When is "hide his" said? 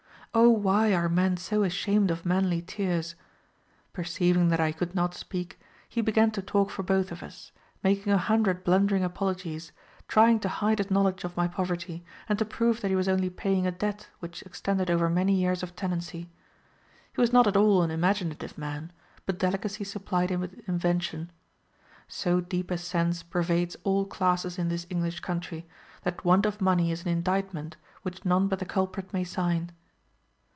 10.47-10.89